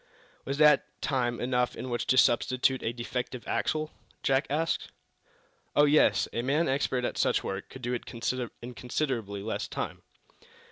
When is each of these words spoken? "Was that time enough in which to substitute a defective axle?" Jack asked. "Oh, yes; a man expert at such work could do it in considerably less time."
"Was 0.45 0.57
that 0.57 0.99
time 0.99 1.39
enough 1.39 1.75
in 1.75 1.87
which 1.91 2.07
to 2.07 2.17
substitute 2.17 2.81
a 2.81 2.91
defective 2.91 3.47
axle?" 3.47 3.91
Jack 4.23 4.47
asked. 4.49 4.89
"Oh, 5.75 5.85
yes; 5.85 6.27
a 6.33 6.41
man 6.41 6.67
expert 6.67 7.05
at 7.05 7.19
such 7.19 7.43
work 7.43 7.69
could 7.69 7.83
do 7.83 7.93
it 7.93 8.01
in 8.63 8.73
considerably 8.73 9.43
less 9.43 9.67
time." 9.67 10.01